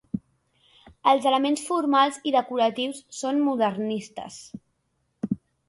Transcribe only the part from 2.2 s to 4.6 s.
i decoratius són modernistes.